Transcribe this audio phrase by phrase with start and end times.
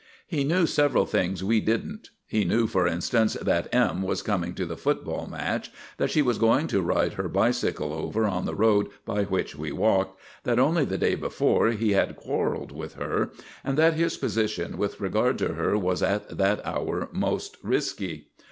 [0.25, 2.09] He knew several things we didn't.
[2.25, 4.01] He knew, for instance, that M.
[4.01, 8.25] was coming to the football match, that she was going to ride her bicycle over
[8.25, 12.71] on the road by which we walked, that only the day before he had quarrelled
[12.71, 13.29] with her,
[13.63, 18.31] and that his position with regard to her was at that hour most risky.